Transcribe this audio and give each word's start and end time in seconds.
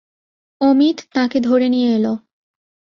অমিত 0.61 0.97
তাঁকে 1.13 1.37
ধরে 1.39 1.67
নিয়ে 1.69 1.89
এল। 1.95 2.05